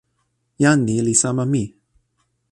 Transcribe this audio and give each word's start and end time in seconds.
jan 0.61 0.79
ni 0.87 0.95
li 1.05 1.13
sama 1.21 1.43
mi. 1.51 1.63